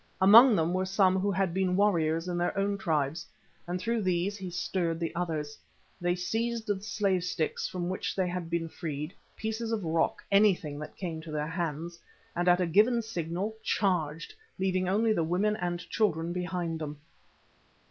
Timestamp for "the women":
15.13-15.55